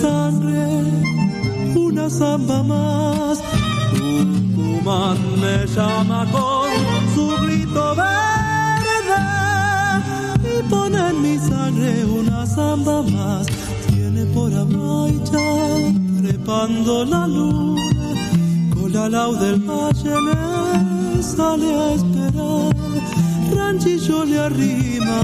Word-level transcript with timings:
sangre 0.00 0.82
una 1.76 2.08
samba 2.08 2.62
más. 2.62 3.42
Tucumán 3.92 5.18
me 5.40 5.66
llama 5.66 6.26
con 6.32 6.70
su 7.14 7.26
grito 7.44 7.94
verde 7.94 9.22
y 10.42 10.62
pone 10.68 10.98
en 11.10 11.22
mi 11.22 11.38
sangre 11.38 12.04
una 12.04 12.46
samba 12.46 13.02
más. 13.02 13.46
Tiene 13.88 14.24
por 14.26 14.52
Amaya 14.54 15.22
trepando 16.22 17.04
la 17.04 17.26
luna, 17.26 17.82
con 18.74 18.92
la 18.92 19.08
lau 19.08 19.34
del 19.36 19.60
valle 19.60 20.14
me 20.26 21.22
sale 21.22 21.74
a 21.74 21.92
esperar. 21.94 22.72
Ranchillo 23.54 24.24
le 24.24 24.38
arrima 24.38 25.22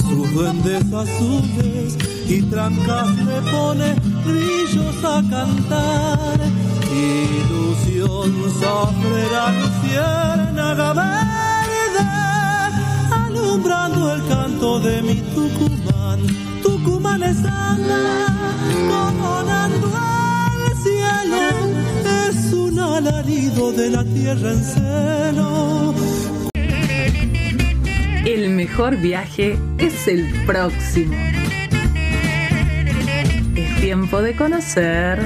sus 0.00 0.32
duendes 0.34 0.84
azules 0.92 2.11
y 2.32 2.40
trancas 2.42 3.14
le 3.26 3.42
pone 3.50 3.94
grillos 4.24 5.04
a 5.04 5.22
cantar. 5.28 6.40
Ilusión 6.90 8.32
sobre 8.60 9.22
la 9.30 9.52
luciérnaga 9.60 10.92
verde, 10.94 12.06
alumbrando 13.10 14.14
el 14.14 14.26
canto 14.28 14.80
de 14.80 15.02
mi 15.02 15.16
Tucumán. 15.34 16.20
Tucumán 16.62 17.22
es 17.22 17.36
coronando 18.88 19.92
al 19.94 20.76
cielo, 20.84 21.42
es 22.28 22.52
un 22.54 22.78
alarido 22.78 23.72
de 23.72 23.90
la 23.90 24.04
tierra 24.04 24.52
en 24.52 24.64
celo. 24.64 25.94
El 28.24 28.50
mejor 28.50 28.96
viaje 28.96 29.58
es 29.78 30.08
el 30.08 30.44
próximo. 30.46 31.41
Tiempo 33.92 34.22
de 34.22 34.34
conocer. 34.34 35.20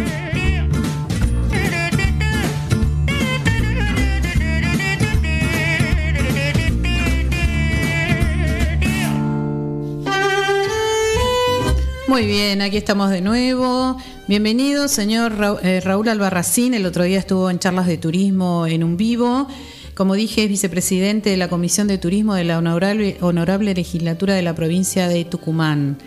Muy 12.09 12.27
bien, 12.27 12.61
aquí 12.61 12.77
estamos 12.77 13.11
de 13.11 13.21
nuevo. 13.21 13.99
Bienvenido, 14.27 14.89
señor 14.89 15.35
eh, 15.63 15.81
Raúl 15.85 16.09
Albarracín. 16.09 16.75
El 16.75 16.87
otro 16.87 17.05
día 17.05 17.21
estuvo 17.21 17.49
en 17.49 17.61
charlas 17.61 17.87
de 17.87 17.99
turismo 17.99 18.67
en 18.67 18.83
un 18.83 18.97
vivo. 18.97 19.47
Como 19.95 20.15
dije, 20.15 20.43
es 20.43 20.49
vicepresidente 20.49 21.31
de 21.31 21.37
la 21.37 21.47
Comisión 21.47 21.87
de 21.87 21.99
Turismo 21.99 22.35
de 22.35 22.43
la 22.43 22.59
Honorable 22.59 23.75
Legislatura 23.75 24.35
de 24.35 24.43
la 24.43 24.57
provincia 24.57 25.07
de 25.07 25.25
Tucumán. 25.25 25.99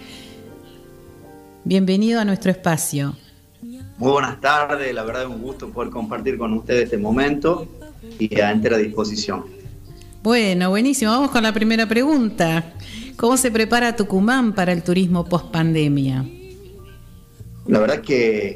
Bienvenido 1.70 2.20
a 2.20 2.26
nuestro 2.26 2.50
espacio. 2.50 3.16
Muy 3.62 4.12
buenas 4.12 4.42
tardes, 4.42 4.92
la 4.92 5.04
verdad 5.04 5.26
es 5.26 5.30
un 5.30 5.40
gusto 5.40 5.70
poder 5.70 5.92
compartir 5.92 6.36
con 6.36 6.52
ustedes 6.54 6.86
este 6.86 6.98
momento 6.98 7.68
y 8.18 8.42
a 8.42 8.50
entera 8.50 8.76
disposición. 8.76 9.46
Bueno, 10.24 10.72
buenísimo. 10.72 11.12
Vamos 11.12 11.30
con 11.30 11.44
la 11.44 11.54
primera 11.54 11.88
pregunta. 11.88 12.74
¿Cómo 13.18 13.38
se 13.38 13.52
prepara 13.52 13.96
Tucumán 13.96 14.56
para 14.56 14.72
el 14.72 14.82
turismo 14.82 15.26
post 15.26 15.52
pandemia? 15.52 16.26
La 17.68 17.78
verdad 17.78 17.98
es 17.98 18.02
que 18.02 18.48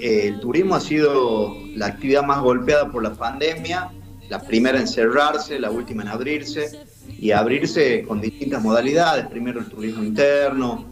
eh, 0.00 0.28
el 0.28 0.38
turismo 0.38 0.76
ha 0.76 0.80
sido 0.80 1.56
la 1.74 1.86
actividad 1.86 2.22
más 2.22 2.40
golpeada 2.40 2.88
por 2.88 3.02
la 3.02 3.14
pandemia, 3.14 3.90
la 4.28 4.40
primera 4.42 4.78
en 4.78 4.86
cerrarse, 4.86 5.58
la 5.58 5.72
última 5.72 6.02
en 6.02 6.08
abrirse 6.10 6.70
y 7.18 7.32
abrirse 7.32 8.04
con 8.06 8.20
distintas 8.20 8.62
modalidades, 8.62 9.26
primero 9.26 9.58
el 9.58 9.66
turismo 9.66 10.04
interno, 10.04 10.89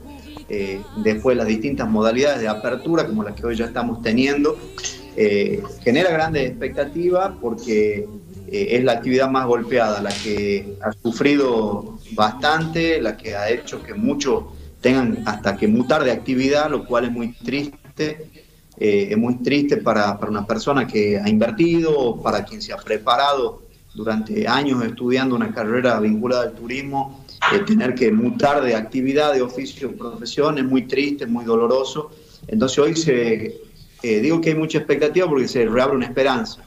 eh, 0.49 0.81
después 0.97 1.37
las 1.37 1.47
distintas 1.47 1.89
modalidades 1.89 2.41
de 2.41 2.49
apertura 2.49 3.07
como 3.07 3.23
las 3.23 3.35
que 3.35 3.45
hoy 3.47 3.57
ya 3.57 3.67
estamos 3.67 4.01
teniendo, 4.03 4.57
eh, 5.17 5.63
genera 5.83 6.11
grandes 6.11 6.49
expectativas 6.49 7.33
porque 7.41 8.09
eh, 8.47 8.69
es 8.71 8.85
la 8.85 8.93
actividad 8.93 9.29
más 9.29 9.47
golpeada, 9.47 10.01
la 10.01 10.11
que 10.11 10.77
ha 10.81 10.93
sufrido 10.93 11.99
bastante, 12.13 13.01
la 13.03 13.17
que 13.17 13.37
ha 13.37 13.51
hecho 13.51 13.83
que 13.83 13.93
muchos 13.93 14.45
tengan 14.81 15.23
hasta 15.27 15.57
que 15.57 15.69
mutar 15.69 16.03
de 16.03 16.13
actividad, 16.13 16.71
lo 16.71 16.87
cual 16.87 17.05
es 17.05 17.13
muy 17.13 17.33
triste. 17.33 18.27
Es 18.81 19.19
muy 19.19 19.35
triste 19.43 19.79
para 19.79 20.17
una 20.29 20.47
persona 20.47 20.87
que 20.87 21.19
ha 21.19 21.29
invertido, 21.29 22.23
para 22.23 22.45
quien 22.45 22.63
se 22.63 22.73
ha 22.73 22.77
preparado 22.77 23.63
durante 23.93 24.47
años 24.47 24.85
estudiando 24.85 25.35
una 25.35 25.53
carrera 25.53 25.99
vinculada 25.99 26.45
al 26.45 26.53
turismo, 26.53 27.25
eh, 27.55 27.61
tener 27.67 27.95
que 27.95 28.11
mutar 28.13 28.63
de 28.63 28.75
actividad, 28.75 29.33
de 29.35 29.43
oficio, 29.43 29.95
profesión, 29.97 30.59
es 30.59 30.65
muy 30.65 30.83
triste, 30.87 31.25
es 31.25 31.31
muy 31.31 31.45
doloroso. 31.45 32.11
Entonces 32.47 32.79
hoy 32.79 32.97
se, 32.97 33.61
eh, 34.03 34.21
digo 34.21 34.41
que 34.41 34.51
hay 34.51 34.55
mucha 34.57 34.79
expectativa 34.79 35.27
porque 35.29 35.49
se 35.49 35.65
reabre 35.67 35.97
una 35.97 36.07
esperanza. 36.07 36.65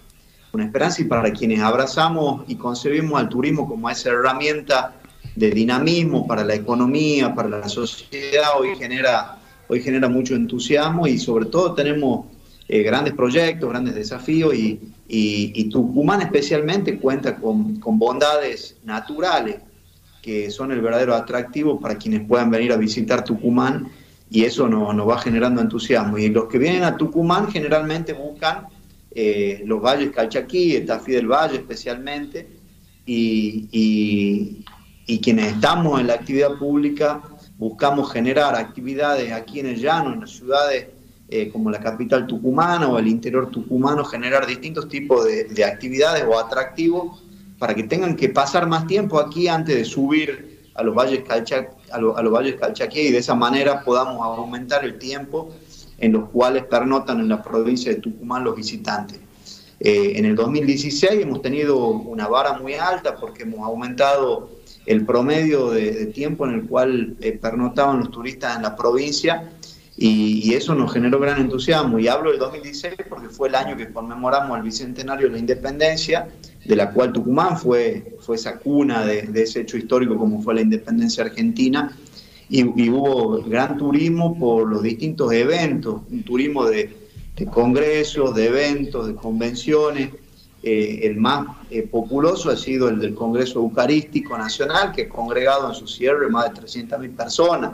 Una 0.53 0.66
esperanza 0.66 1.02
y 1.02 1.06
para 1.06 1.31
quienes 1.31 1.59
abrazamos 1.62 2.44
y 2.47 2.56
concebimos 2.56 3.20
al 3.20 3.30
turismo 3.30 3.68
como 3.68 3.90
esa 3.90 4.09
herramienta 4.09 4.96
de 5.36 5.50
dinamismo 5.52 6.28
para 6.28 6.44
la 6.44 6.56
economía, 6.56 7.34
para 7.34 7.47
la 7.47 7.70
sociedad, 7.70 8.50
hoy 8.59 8.75
genera, 8.75 9.38
hoy 9.70 9.81
genera 9.81 10.09
mucho 10.09 10.36
entusiasmo 10.36 11.08
y 11.08 11.18
sobre 11.18 11.46
todo 11.46 11.74
tenemos 11.74 12.25
eh, 12.68 12.84
grandes 12.84 13.14
proyectos, 13.14 13.70
grandes 13.70 13.96
desafíos 13.96 14.53
y, 14.53 14.80
y- 15.08 15.52
y 15.56 15.70
Tucumán 15.70 16.22
especialmente 16.22 16.97
cuenta 17.00 17.36
con, 17.38 17.80
con 17.80 17.97
bondades 17.97 18.75
naturales 18.84 19.56
que 20.22 20.52
son 20.52 20.72
el 20.72 20.82
verdadero 20.82 21.16
atractivo 21.16 21.80
para 21.80 21.98
quienes 21.98 22.28
puedan 22.28 22.52
venir 22.52 22.72
a 22.72 22.78
visitar 22.78 23.24
Tucumán 23.24 23.90
y 24.30 24.46
eso 24.46 24.68
nos, 24.70 25.08
va 25.08 25.20
generando 25.20 25.62
entusiasmo. 25.62 26.18
Y 26.18 26.30
los 26.30 26.46
que 26.46 26.58
vienen 26.58 26.84
a 26.84 26.96
Tucumán 26.96 27.52
generalmente 27.52 28.14
buscan 28.14 28.68
eh, 29.14 29.62
los 29.66 29.82
valles 29.82 30.12
Calchaquí, 30.12 30.76
el 30.76 30.86
del 30.86 31.28
Valle 31.28 31.56
especialmente, 31.58 32.48
y, 33.06 33.68
y- 33.72 35.20
quienes 35.20 35.54
estamos 35.54 36.00
en 36.00 36.08
la 36.08 36.14
actividad 36.14 36.58
pública 36.58 37.22
buscamos 37.58 38.14
generar 38.14 38.56
actividades 38.56 39.34
aquí 39.34 39.59
en 39.59 39.66
el 39.66 39.82
llano, 39.82 40.14
en 40.14 40.22
las 40.22 40.30
ciudades 40.30 40.88
eh, 41.28 41.50
como 41.50 41.70
la 41.70 41.82
capital 41.82 42.26
tucumana 42.26 42.88
o 42.88 42.98
el 42.98 43.08
interior 43.09 43.52
tucumano, 43.52 44.06
generar 44.06 44.48
distintos 44.48 44.88
tipos 44.88 45.26
de 45.26 45.66
actividades 45.66 46.24
o 46.26 46.40
atractivos 46.40 47.22
para 47.61 47.75
que 47.75 47.83
tengan 47.83 48.16
que 48.16 48.27
pasar 48.29 48.66
más 48.67 48.88
tiempo 48.88 49.19
aquí 49.19 49.47
antes 49.47 49.75
de 49.75 49.85
subir 49.85 50.72
a 50.73 50.81
los 50.81 50.95
valles 50.95 51.23
Calcha, 51.23 51.67
a, 51.91 51.99
lo- 51.99 52.17
a 52.17 52.23
los 52.23 52.33
valles 52.33 52.55
Calchaquí 52.55 53.01
y 53.01 53.11
de 53.11 53.19
esa 53.19 53.35
manera 53.35 53.83
podamos 53.83 54.19
aumentar 54.25 54.83
el 54.83 54.97
tiempo 54.97 55.49
en 55.99 56.13
los 56.13 56.29
cuales 56.29 56.63
pernotan 56.63 57.19
en 57.19 57.29
la 57.29 57.44
provincia 57.44 57.91
de 57.94 57.99
Tucumán 57.99 58.44
los 58.44 58.55
visitantes. 58.55 59.19
Eh, 59.79 60.13
en 60.16 60.25
el 60.25 60.35
2016 60.35 61.22
hemos 61.22 61.44
tenido 61.44 61.85
una 61.85 62.27
vara 62.27 62.53
muy 62.57 62.73
alta 62.73 63.16
porque 63.16 63.44
hemos 63.44 63.59
aumentado 63.59 64.49
el 64.88 65.05
promedio 65.05 65.69
de, 65.69 65.91
de 65.91 66.05
tiempo 66.07 66.47
en 66.47 66.53
el 66.55 66.63
cual 66.67 67.16
eh, 67.22 67.33
pernotaban 67.33 67.99
los 67.99 68.09
turistas 68.09 68.55
en 68.55 68.64
la 68.64 68.75
provincia 68.75 69.52
y, 69.97 70.49
y 70.49 70.53
eso 70.53 70.73
nos 70.73 70.93
generó 70.93 71.20
gran 71.20 71.40
entusiasmo. 71.40 71.99
Y 71.99 72.08
hablo 72.08 72.32
del 72.32 72.40
2016 72.40 72.96
porque 73.09 73.29
fue 73.29 73.49
el 73.49 73.55
año 73.55 73.76
que 73.76 73.91
conmemoramos 73.91 74.58
el 74.58 74.64
bicentenario 74.64 75.28
de 75.28 75.34
la 75.34 75.40
independencia, 75.40 76.29
de 76.66 76.76
la 76.76 76.91
cual 76.91 77.11
Tucumán 77.11 77.58
fue, 77.58 78.16
fue 78.20 78.35
esa 78.35 78.58
cuna 78.58 79.05
de, 79.05 79.23
de 79.23 79.43
ese 79.43 79.61
hecho 79.61 79.78
histórico 79.78 80.17
como 80.17 80.41
fue 80.41 80.55
la 80.55 80.61
independencia 80.61 81.23
argentina. 81.23 81.96
Y, 82.49 82.61
y 82.84 82.90
hubo 82.90 83.41
gran 83.43 83.78
turismo 83.78 84.38
por 84.38 84.67
los 84.67 84.84
distintos 84.84 85.32
eventos, 85.32 86.02
un 86.09 86.23
turismo 86.23 86.66
de, 86.66 87.02
de 87.35 87.46
congresos, 87.46 88.35
de 88.35 88.47
eventos, 88.47 89.08
de 89.08 89.16
convenciones. 89.16 90.09
Eh, 90.64 90.99
el 91.03 91.17
más 91.17 91.47
eh, 91.72 91.82
populoso 91.82 92.52
ha 92.52 92.55
sido 92.55 92.88
el 92.90 92.99
del 92.99 93.16
Congreso 93.16 93.59
Eucarístico 93.59 94.38
Nacional, 94.38 94.91
que 94.91 95.03
ha 95.03 95.09
congregado 95.09 95.70
en 95.70 95.76
su 95.76 95.88
cierre 95.88 96.29
más 96.29 96.53
de 96.53 96.61
300.000 96.61 97.16
personas. 97.16 97.73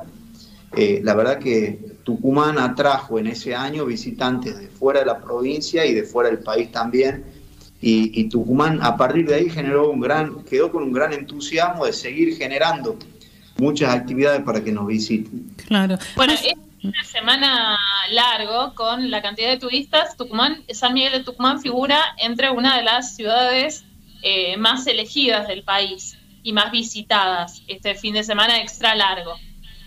Eh, 0.75 1.01
la 1.03 1.13
verdad 1.15 1.39
que 1.39 1.96
Tucumán 2.07 2.57
atrajo 2.57 3.19
en 3.19 3.27
ese 3.27 3.53
año 3.53 3.85
visitantes 3.85 4.57
de 4.57 4.69
fuera 4.69 5.01
de 5.01 5.07
la 5.07 5.19
provincia 5.19 5.85
y 5.85 5.93
de 5.93 6.03
fuera 6.03 6.29
del 6.29 6.39
país 6.39 6.71
también. 6.71 7.25
Y, 7.81 8.17
y 8.17 8.29
Tucumán 8.29 8.79
a 8.81 8.95
partir 8.95 9.27
de 9.27 9.35
ahí 9.35 9.49
generó 9.49 9.89
un 9.89 9.99
gran, 9.99 10.45
quedó 10.45 10.71
con 10.71 10.83
un 10.83 10.93
gran 10.93 11.11
entusiasmo 11.11 11.85
de 11.85 11.91
seguir 11.91 12.37
generando 12.37 12.97
muchas 13.57 13.93
actividades 13.93 14.41
para 14.43 14.63
que 14.63 14.71
nos 14.71 14.87
visiten. 14.87 15.53
Claro. 15.67 15.97
Bueno, 16.15 16.31
es 16.31 16.47
una 16.81 17.03
semana 17.03 17.77
largo 18.11 18.73
con 18.73 19.11
la 19.11 19.21
cantidad 19.21 19.49
de 19.49 19.57
turistas. 19.57 20.15
Tucumán, 20.15 20.63
San 20.69 20.93
Miguel 20.93 21.11
de 21.11 21.23
Tucumán 21.25 21.59
figura 21.59 22.01
entre 22.19 22.51
una 22.51 22.77
de 22.77 22.83
las 22.83 23.17
ciudades 23.17 23.83
eh, 24.21 24.55
más 24.55 24.87
elegidas 24.87 25.49
del 25.49 25.63
país 25.63 26.17
y 26.41 26.53
más 26.53 26.71
visitadas 26.71 27.63
este 27.67 27.95
fin 27.95 28.13
de 28.13 28.23
semana 28.23 28.61
extra 28.61 28.95
largo. 28.95 29.35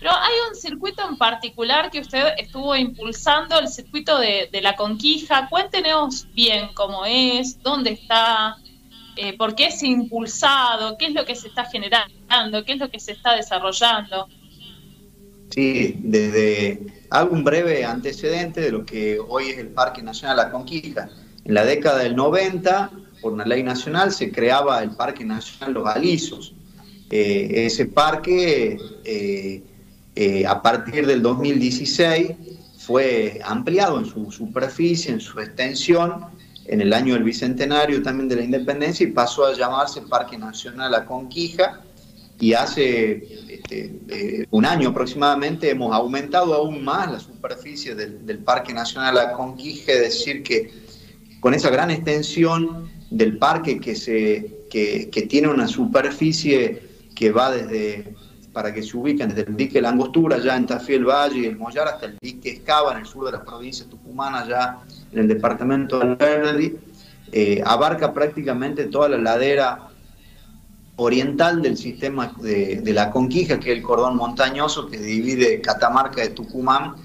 Pero 0.01 0.13
hay 0.15 0.33
un 0.49 0.55
circuito 0.55 1.07
en 1.07 1.15
particular 1.15 1.91
que 1.91 1.99
usted 1.99 2.29
estuvo 2.39 2.75
impulsando, 2.75 3.59
el 3.59 3.67
circuito 3.67 4.17
de, 4.17 4.49
la 4.59 4.75
conquija. 4.75 5.47
Cuéntenos 5.47 6.27
bien 6.33 6.69
cómo 6.73 7.05
es, 7.05 7.61
dónde 7.61 7.91
está, 7.91 8.57
eh, 9.15 9.37
por 9.37 9.53
qué 9.53 9.67
es 9.67 9.83
impulsado, 9.83 10.97
qué 10.97 11.05
es 11.05 11.13
lo 11.13 11.23
que 11.23 11.35
se 11.35 11.49
está 11.49 11.65
generando, 11.65 12.65
qué 12.65 12.73
es 12.73 12.79
lo 12.79 12.89
que 12.89 12.99
se 12.99 13.11
está 13.11 13.35
desarrollando. 13.35 14.27
Sí, 15.51 15.93
desde 15.99 17.05
hago 17.11 17.33
un 17.33 17.43
breve 17.43 17.85
antecedente 17.85 18.59
de 18.59 18.71
lo 18.71 18.83
que 18.83 19.19
hoy 19.19 19.49
es 19.49 19.59
el 19.59 19.67
Parque 19.67 20.01
Nacional 20.01 20.37
La 20.37 20.49
Conquija. 20.49 21.09
En 21.45 21.53
la 21.53 21.63
década 21.63 21.99
del 21.99 22.15
90, 22.15 22.89
por 23.21 23.33
una 23.33 23.45
ley 23.45 23.61
nacional, 23.61 24.11
se 24.11 24.31
creaba 24.31 24.81
el 24.81 24.95
Parque 24.95 25.23
Nacional 25.23 25.73
Los 25.75 25.87
Alisos. 25.87 26.55
Eh, 27.11 27.65
ese 27.67 27.85
parque 27.85 28.79
eh, 29.03 29.61
eh, 30.15 30.45
a 30.45 30.61
partir 30.61 31.07
del 31.07 31.21
2016 31.21 32.31
fue 32.79 33.39
ampliado 33.45 33.99
en 33.99 34.05
su 34.05 34.31
superficie, 34.31 35.11
en 35.11 35.21
su 35.21 35.39
extensión, 35.39 36.25
en 36.65 36.81
el 36.81 36.93
año 36.93 37.13
del 37.13 37.23
bicentenario 37.23 38.01
también 38.01 38.29
de 38.29 38.35
la 38.35 38.43
independencia 38.43 39.05
y 39.05 39.11
pasó 39.11 39.45
a 39.45 39.53
llamarse 39.53 40.01
Parque 40.01 40.37
Nacional 40.37 40.91
La 40.91 41.05
Conquija 41.05 41.81
y 42.39 42.53
hace 42.53 43.23
este, 43.49 43.99
eh, 44.09 44.45
un 44.49 44.65
año 44.65 44.89
aproximadamente 44.89 45.69
hemos 45.69 45.93
aumentado 45.93 46.53
aún 46.53 46.83
más 46.83 47.11
la 47.11 47.19
superficie 47.19 47.93
del, 47.95 48.39
Parque 48.39 48.73
Nacional 48.73 49.15
La 49.15 49.33
Conquija, 49.33 49.93
es 49.93 49.99
decir, 49.99 50.43
que 50.43 50.71
con 51.39 51.53
esa 51.53 51.69
gran 51.69 51.91
extensión 51.91 52.89
del 53.11 53.37
parque 53.37 53.79
que, 53.79 53.95
se, 53.95 54.65
que, 54.69 55.09
que 55.11 55.21
tiene 55.23 55.49
una 55.49 55.67
superficie 55.67 56.81
que 57.15 57.31
va 57.31 57.51
desde 57.51 58.15
para 58.53 58.73
que 58.73 58.83
se 58.83 58.97
ubiquen 58.97 59.29
desde 59.29 59.43
el 59.43 59.55
dique 59.55 59.81
La 59.81 59.89
Angostura, 59.89 60.37
ya 60.37 60.55
en 60.57 60.65
Tafí 60.65 60.93
el 60.93 61.05
Valle 61.05 61.39
y 61.39 61.45
el 61.45 61.57
Mollar, 61.57 61.87
hasta 61.87 62.07
el 62.07 62.17
dique 62.21 62.49
Escava, 62.49 62.93
en 62.93 62.99
el 62.99 63.05
sur 63.05 63.25
de 63.25 63.31
las 63.31 63.41
provincias 63.41 63.87
tucumanas, 63.89 64.47
ya 64.47 64.79
en 65.11 65.19
el 65.19 65.27
departamento 65.27 65.99
de 65.99 66.05
Alberdi, 66.05 66.77
eh, 67.31 67.61
abarca 67.65 68.13
prácticamente 68.13 68.85
toda 68.85 69.09
la 69.09 69.17
ladera 69.17 69.87
oriental 70.97 71.61
del 71.61 71.77
sistema 71.77 72.33
de, 72.41 72.83
la 72.93 73.09
Conquija, 73.09 73.59
que 73.59 73.71
es 73.71 73.77
el 73.77 73.83
cordón 73.83 74.17
montañoso 74.17 74.87
que 74.87 74.97
divide 74.97 75.61
Catamarca 75.61 76.21
de 76.21 76.29
Tucumán 76.29 76.95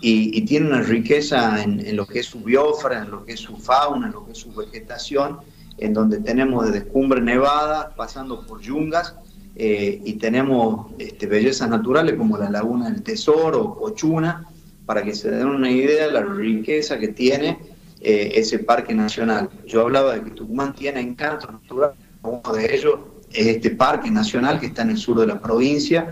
y, 0.00 0.42
tiene 0.42 0.68
una 0.68 0.82
riqueza 0.82 1.62
en, 1.62 1.80
en, 1.86 1.96
lo 1.96 2.06
que 2.06 2.20
es 2.20 2.26
su 2.26 2.40
biosfera, 2.40 3.02
en 3.02 3.10
lo 3.10 3.24
que 3.24 3.34
es 3.34 3.40
su 3.40 3.56
fauna, 3.56 4.06
en 4.06 4.12
lo 4.12 4.24
que 4.24 4.32
es 4.32 4.38
su 4.38 4.52
vegetación, 4.52 5.38
en 5.78 5.92
donde 5.92 6.20
tenemos 6.20 6.66
desde 6.66 6.86
cumbre 6.86 7.20
nevada, 7.20 7.94
pasando 7.96 8.46
por 8.46 8.60
yungas, 8.60 9.14
eh, 9.56 10.00
y 10.04 10.14
tenemos 10.14 10.92
este, 10.98 11.26
bellezas 11.26 11.68
naturales 11.68 12.14
como 12.14 12.36
la 12.36 12.50
Laguna 12.50 12.90
del 12.90 13.02
Tesoro 13.02 13.76
o 13.80 13.90
Chuna, 13.90 14.46
para 14.84 15.02
que 15.02 15.14
se 15.14 15.30
den 15.30 15.46
una 15.46 15.70
idea 15.70 16.06
de 16.06 16.12
la 16.12 16.22
riqueza 16.22 16.98
que 16.98 17.08
tiene 17.08 17.58
eh, 18.00 18.32
ese 18.34 18.60
parque 18.60 18.94
nacional. 18.94 19.48
Yo 19.66 19.80
hablaba 19.80 20.14
de 20.14 20.24
que 20.24 20.30
Tucumán 20.30 20.74
tiene 20.74 21.00
encanto 21.00 21.50
natural, 21.50 21.92
uno 22.22 22.52
de 22.52 22.74
ellos 22.74 22.98
es 23.32 23.46
este 23.46 23.70
parque 23.70 24.10
nacional 24.10 24.60
que 24.60 24.66
está 24.66 24.82
en 24.82 24.90
el 24.90 24.98
sur 24.98 25.18
de 25.18 25.26
la 25.26 25.40
provincia 25.40 26.10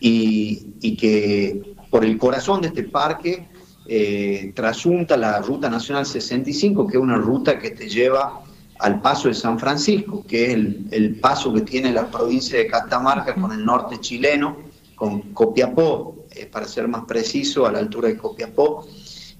y, 0.00 0.74
y 0.80 0.96
que 0.96 1.74
por 1.90 2.04
el 2.04 2.18
corazón 2.18 2.60
de 2.60 2.68
este 2.68 2.84
parque 2.84 3.48
eh, 3.88 4.52
trasunta 4.54 5.16
la 5.16 5.40
Ruta 5.40 5.70
Nacional 5.70 6.06
65, 6.06 6.86
que 6.88 6.96
es 6.96 7.02
una 7.02 7.16
ruta 7.16 7.58
que 7.58 7.70
te 7.70 7.88
lleva 7.88 8.42
al 8.78 9.00
paso 9.00 9.28
de 9.28 9.34
San 9.34 9.58
Francisco, 9.58 10.24
que 10.26 10.46
es 10.46 10.54
el, 10.90 11.18
paso 11.20 11.52
que 11.52 11.62
tiene 11.62 11.92
la 11.92 12.10
provincia 12.10 12.58
de 12.58 12.66
Catamarca 12.66 13.34
con 13.34 13.52
el 13.52 13.64
norte 13.64 13.98
chileno, 14.00 14.56
con 14.94 15.32
Copiapó, 15.32 16.26
eh, 16.30 16.46
para 16.46 16.66
ser 16.66 16.88
más 16.88 17.04
preciso, 17.04 17.66
a 17.66 17.72
la 17.72 17.78
altura 17.78 18.08
de 18.08 18.16
Copiapó. 18.16 18.86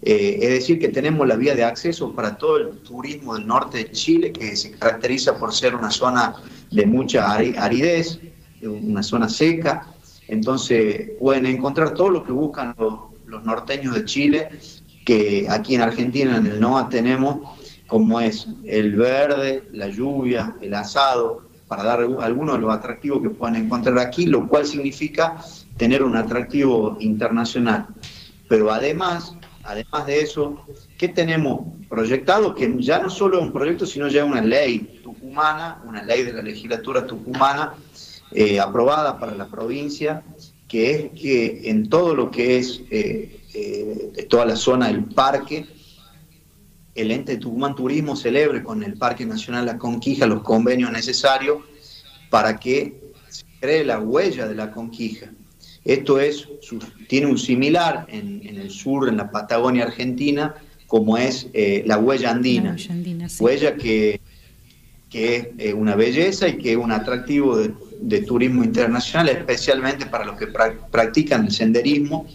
Eh, 0.03 0.39
es 0.43 0.51
decir, 0.51 0.79
que 0.79 0.89
tenemos 0.89 1.27
la 1.27 1.37
vía 1.37 1.55
de 1.55 1.65
acceso 1.65 2.13
para 2.13 2.37
todo 2.37 2.59
el 2.59 2.79
turismo 2.81 3.35
del 3.35 3.47
norte 3.47 3.79
de 3.79 3.91
Chile, 3.93 4.33
que 4.33 4.55
se 4.57 4.73
caracteriza 4.73 5.39
por 5.39 5.55
ser 5.55 5.75
una 5.75 5.91
zona 5.91 6.35
de 6.71 6.87
mucha 6.87 7.33
aridez, 7.33 8.19
una 8.63 9.03
zona 9.03 9.29
seca. 9.29 9.87
Entonces 10.29 11.11
pueden 11.19 11.47
encontrar 11.47 11.95
todo 11.95 12.11
lo 12.11 12.25
que 12.25 12.33
buscan 12.33 12.75
los, 12.79 12.95
los 13.27 13.45
norteños 13.45 13.95
de 13.95 14.05
Chile, 14.05 14.49
que 15.05 15.47
aquí 15.49 15.75
en 15.75 15.83
Argentina, 15.83 16.37
en 16.37 16.47
el 16.47 16.61
NOA, 16.61 16.89
tenemos 16.89 17.56
como 17.87 18.21
es 18.21 18.49
el 18.65 18.97
verde, 18.97 19.65
la 19.73 19.89
lluvia, 19.89 20.57
el 20.61 20.75
asado, 20.75 21.47
para 21.69 21.83
dar 21.83 22.01
algunos 22.01 22.57
de 22.57 22.61
los 22.61 22.73
atractivos 22.73 23.23
que 23.23 23.31
pueden 23.31 23.57
encontrar 23.57 23.99
aquí, 23.99 24.27
lo 24.27 24.49
cual 24.49 24.67
significa 24.67 25.37
tener 25.77 26.03
un 26.03 26.17
atractivo 26.17 26.97
internacional. 27.01 27.87
Pero 28.49 28.71
además, 28.71 29.35
además 29.65 30.07
de 30.07 30.21
eso, 30.21 30.65
¿qué 30.97 31.09
tenemos 31.09 31.61
proyectado? 31.89 32.55
Que 32.55 32.73
ya 32.79 33.01
no 33.01 33.11
solo 33.11 33.39
es 33.39 33.45
un 33.45 33.53
proyecto, 33.53 33.85
sino 33.85 34.09
ya 34.09 34.25
una 34.25 34.41
ley 34.41 35.01
tucumana, 35.03 35.83
una 35.87 36.03
ley 36.03 36.23
de 36.23 36.33
la 36.33 36.43
legislatura 36.43 37.07
tucumana 37.07 37.75
eh, 38.33 38.61
aprobada 38.61 39.19
para 39.19 39.35
la 39.35 39.47
provincia, 39.47 40.23
que 40.69 40.91
es 40.91 41.21
que 41.21 41.71
en 41.71 41.89
todo 41.89 42.15
lo 42.15 42.31
que 42.31 42.59
es 42.59 42.83
eh, 42.91 43.41
eh, 43.55 44.27
toda 44.29 44.47
la 44.47 44.57
zona 44.57 44.89
del 44.89 45.05
parque, 45.05 45.67
el 46.97 47.11
ente 47.11 47.37
Tucumán 47.37 47.75
Turismo 47.75 48.17
celebre 48.17 48.63
con 48.63 48.83
el 48.83 48.95
Parque 48.95 49.27
Nacional 49.27 49.67
La 49.67 49.79
Conquija 49.79 50.27
los 50.27 50.43
convenios 50.43 50.91
necesarios 50.91 51.59
para 52.31 52.57
que 52.59 53.01
se 53.29 53.45
cree 53.61 53.85
la 53.85 54.01
huella 54.01 54.49
de 54.49 54.55
la 54.55 54.71
Conquija. 54.71 55.31
Esto 55.85 56.19
es, 56.19 56.49
tiene 57.09 57.27
un 57.27 57.39
similar 57.39 58.07
en, 58.09 58.43
el 58.45 58.71
sur, 58.71 59.09
en 59.09 59.19
la 59.19 59.31
Patagonia 59.31 59.85
Argentina, 59.85 60.55
como 60.87 61.17
es 61.17 61.49
eh, 61.53 61.85
la 61.87 61.99
huella 61.99 62.31
andina. 62.33 62.77
huella, 63.39 63.77
que, 63.77 64.21
que 65.09 65.37
es 65.37 65.49
eh, 65.59 65.75
una 65.75 65.95
belleza 65.95 66.49
y 66.49 66.59
que 66.59 66.73
es 66.73 66.77
un 66.77 66.91
atractivo 66.91 67.57
de, 67.57 67.73
de 68.01 68.23
turismo 68.23 68.65
internacional, 68.65 69.29
especialmente 69.29 70.07
para 70.07 70.25
los 70.25 70.37
que 70.37 70.49
practican 70.49 71.47
el 71.47 71.53
senderismo 71.53 72.27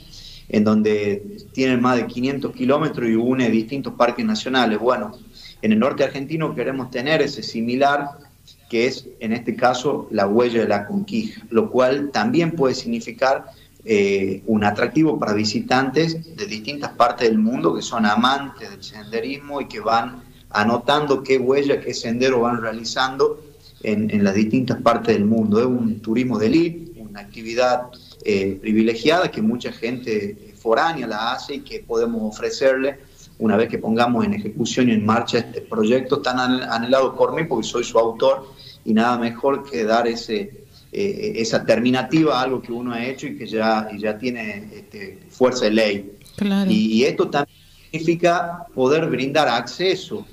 en 0.51 0.65
donde 0.65 1.39
tienen 1.53 1.81
más 1.81 1.95
de 1.95 2.05
500 2.05 2.53
kilómetros 2.53 3.09
y 3.09 3.15
une 3.15 3.49
distintos 3.49 3.93
parques 3.93 4.25
nacionales. 4.25 4.79
Bueno, 4.79 5.13
en 5.61 5.71
el 5.71 5.79
norte 5.79 6.03
argentino 6.03 6.53
queremos 6.53 6.91
tener 6.91 7.21
ese 7.21 7.41
similar, 7.41 8.09
que 8.69 8.85
es 8.85 9.07
en 9.21 9.31
este 9.31 9.55
caso 9.55 10.09
la 10.11 10.27
huella 10.27 10.59
de 10.59 10.67
la 10.67 10.85
conquija, 10.87 11.41
lo 11.49 11.71
cual 11.71 12.11
también 12.11 12.51
puede 12.51 12.75
significar 12.75 13.45
eh, 13.85 14.43
un 14.45 14.65
atractivo 14.65 15.17
para 15.17 15.33
visitantes 15.33 16.35
de 16.35 16.45
distintas 16.45 16.91
partes 16.91 17.29
del 17.29 17.37
mundo 17.37 17.73
que 17.73 17.81
son 17.81 18.05
amantes 18.05 18.69
del 18.69 18.83
senderismo 18.83 19.61
y 19.61 19.67
que 19.67 19.79
van 19.79 20.21
anotando 20.49 21.23
qué 21.23 21.37
huella, 21.37 21.79
qué 21.79 21.93
sendero 21.93 22.41
van 22.41 22.61
realizando 22.61 23.41
en, 23.83 24.21
las 24.21 24.35
distintas 24.35 24.81
partes 24.81 25.15
del 25.15 25.25
mundo. 25.25 25.59
Es 25.59 25.65
un 25.65 26.01
turismo 26.01 26.37
de 26.37 26.47
élite, 26.47 27.01
una 27.01 27.21
actividad 27.21 27.83
eh, 28.23 28.57
privilegiada 28.61 29.31
que 29.31 29.41
mucha 29.41 29.71
gente 29.71 30.50
foránea 30.61 31.07
la 31.07 31.33
hace 31.33 31.55
y 31.55 31.59
que 31.61 31.79
podemos 31.79 32.21
ofrecerle 32.23 32.99
una 33.39 33.57
vez 33.57 33.69
que 33.69 33.79
pongamos 33.79 34.23
en 34.23 34.33
ejecución 34.33 34.89
y 34.89 34.91
en 34.91 35.05
marcha 35.05 35.39
este 35.39 35.61
proyecto 35.61 36.21
tan 36.21 36.39
anhelado 36.39 37.15
por 37.15 37.33
mí, 37.33 37.43
porque 37.45 37.67
soy 37.67 37.83
su 37.83 37.97
autor, 37.97 38.47
y 38.85 38.93
nada 38.93 39.17
mejor 39.17 39.67
que 39.67 39.83
dar 39.83 40.07
ese, 40.07 40.65
eh, 40.91 41.33
esa 41.37 41.65
terminativa 41.65 42.39
a 42.39 42.43
algo 42.43 42.61
que 42.61 42.71
uno 42.71 42.93
ha 42.93 43.03
hecho 43.03 43.25
y 43.25 43.35
que 43.37 43.47
ya, 43.47 43.89
ya 43.97 44.17
tiene 44.17 44.69
este, 44.73 45.19
fuerza 45.29 45.65
de 45.65 45.71
ley. 45.71 46.11
Y, 46.69 47.03
esto 47.03 47.29
también 47.29 47.57
significa 47.91 48.65
poder 48.75 49.07
brindar 49.07 49.47
acceso 49.47 50.25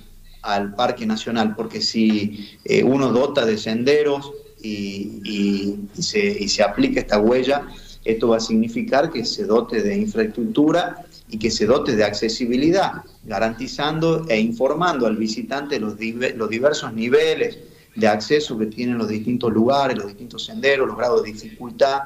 al 0.42 0.74
Parque 0.74 1.06
Nacional, 1.06 1.56
porque 1.56 1.80
si 1.80 2.58
eh, 2.64 2.84
uno 2.84 3.10
dota 3.10 3.46
de 3.46 3.56
senderos, 3.56 4.32
y, 4.60 5.78
se, 5.98 6.18
y 6.18 6.48
se 6.48 6.62
aplica 6.62 7.00
esta 7.00 7.18
huella, 7.18 7.66
esto 8.08 8.28
va 8.28 8.38
a 8.38 8.40
significar 8.40 9.10
que 9.10 9.24
se 9.24 9.44
dote 9.44 9.82
de 9.82 9.96
infraestructura 9.96 11.04
y 11.28 11.38
que 11.38 11.50
se 11.50 11.66
dote 11.66 11.94
de 11.94 12.04
accesibilidad, 12.04 13.02
garantizando 13.24 14.24
e 14.28 14.40
informando 14.40 15.06
al 15.06 15.16
visitante 15.16 15.78
los, 15.78 15.98
diversos 15.98 16.92
niveles 16.94 17.58
de 17.94 18.08
acceso 18.08 18.58
que 18.58 18.66
tienen 18.66 18.96
los 18.96 19.08
distintos 19.08 19.52
lugares, 19.52 19.98
los 19.98 20.06
distintos 20.06 20.46
senderos, 20.46 20.88
los 20.88 20.96
grados 20.96 21.22
de 21.22 21.32
dificultad, 21.32 22.00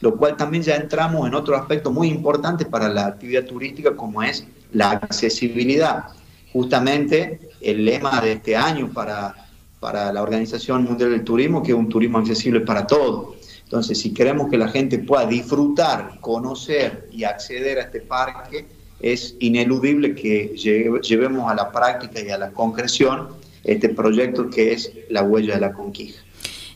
lo 0.00 0.16
cual 0.16 0.36
también 0.36 0.62
ya 0.62 0.76
entramos 0.76 1.26
en 1.26 1.34
otro 1.34 1.56
aspecto 1.56 1.90
muy 1.90 2.08
importante 2.08 2.66
para 2.66 2.90
la 2.90 3.06
actividad 3.06 3.44
turística 3.46 3.96
como 3.96 4.22
es 4.22 4.46
la 4.72 4.90
accesibilidad. 4.90 6.04
Justamente 6.52 7.40
el 7.62 7.84
lema 7.86 8.20
de 8.20 8.32
este 8.32 8.56
año 8.56 8.92
para 8.92 9.34
para 9.80 10.12
la 10.12 10.22
Organización 10.22 10.84
Mundial 10.84 11.10
del 11.10 11.24
Turismo, 11.24 11.62
que 11.62 11.72
es 11.72 11.78
un 11.78 11.88
turismo 11.88 12.18
accesible 12.18 12.60
para 12.60 12.86
todos. 12.86 13.39
Entonces, 13.70 14.00
si 14.00 14.12
queremos 14.12 14.50
que 14.50 14.58
la 14.58 14.66
gente 14.66 14.98
pueda 14.98 15.26
disfrutar, 15.26 16.18
conocer 16.20 17.08
y 17.12 17.22
acceder 17.22 17.78
a 17.78 17.82
este 17.82 18.00
parque, 18.00 18.66
es 18.98 19.36
ineludible 19.38 20.16
que 20.16 20.56
llevemos 20.56 21.48
a 21.48 21.54
la 21.54 21.70
práctica 21.70 22.20
y 22.20 22.30
a 22.30 22.36
la 22.36 22.50
concreción 22.50 23.28
este 23.62 23.88
proyecto 23.88 24.50
que 24.50 24.72
es 24.72 24.90
la 25.08 25.22
huella 25.22 25.54
de 25.54 25.60
la 25.60 25.72
conquista. 25.72 26.20